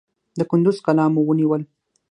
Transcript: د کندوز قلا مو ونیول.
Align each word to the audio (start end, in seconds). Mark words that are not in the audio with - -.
د 0.37 0.41
کندوز 0.49 0.77
قلا 0.85 1.05
مو 1.13 1.21
ونیول. 1.25 1.61